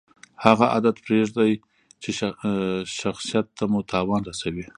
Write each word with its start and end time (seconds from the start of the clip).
هغه 0.45 0.65
عادت 0.73 0.95
پرېږدئ، 1.05 1.51
چي 2.01 2.11
شخصت 2.99 3.45
ته 3.57 3.63
مو 3.71 3.79
تاوان 3.91 4.21
رسوي. 4.29 4.65